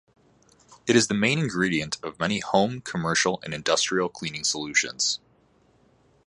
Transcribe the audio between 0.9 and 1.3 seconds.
is the